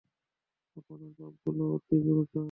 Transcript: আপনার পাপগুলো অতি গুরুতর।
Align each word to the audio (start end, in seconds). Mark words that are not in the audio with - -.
আপনার 0.77 1.11
পাপগুলো 1.17 1.63
অতি 1.75 1.95
গুরুতর। 2.05 2.39